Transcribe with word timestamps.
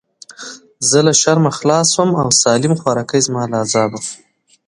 زه 0.89 0.99
له 1.07 1.13
شرمه 1.21 1.51
خلاص 1.57 1.87
سوم 1.95 2.09
او 2.21 2.29
سالم 2.41 2.73
خواركى 2.81 3.19
زما 3.25 3.43
له 3.51 3.57
عذابه. 3.63 4.01